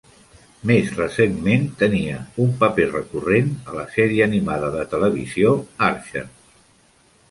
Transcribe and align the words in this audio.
Més 0.69 0.87
recentment, 0.99 1.67
tenia 1.83 2.23
un 2.47 2.57
paper 2.65 2.89
recurrent 2.89 3.55
a 3.73 3.79
la 3.79 3.87
sèrie 3.99 4.27
animada 4.31 4.75
de 4.81 4.91
televisió 4.97 5.57
"Archer". 5.95 6.31